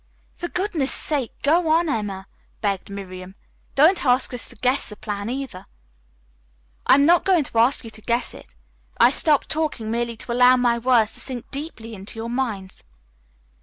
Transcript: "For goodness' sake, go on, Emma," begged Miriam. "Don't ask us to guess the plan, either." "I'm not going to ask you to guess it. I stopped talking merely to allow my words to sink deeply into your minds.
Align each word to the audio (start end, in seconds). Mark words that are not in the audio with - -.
"For 0.35 0.47
goodness' 0.47 0.91
sake, 0.91 1.31
go 1.43 1.69
on, 1.69 1.87
Emma," 1.87 2.25
begged 2.59 2.89
Miriam. 2.89 3.35
"Don't 3.75 4.03
ask 4.03 4.33
us 4.33 4.49
to 4.49 4.55
guess 4.55 4.89
the 4.89 4.95
plan, 4.95 5.29
either." 5.29 5.67
"I'm 6.87 7.05
not 7.05 7.23
going 7.23 7.43
to 7.43 7.59
ask 7.59 7.83
you 7.83 7.91
to 7.91 8.01
guess 8.01 8.33
it. 8.33 8.47
I 8.99 9.11
stopped 9.11 9.49
talking 9.49 9.91
merely 9.91 10.17
to 10.17 10.31
allow 10.31 10.57
my 10.57 10.79
words 10.79 11.11
to 11.11 11.19
sink 11.19 11.51
deeply 11.51 11.93
into 11.93 12.17
your 12.17 12.31
minds. 12.31 12.81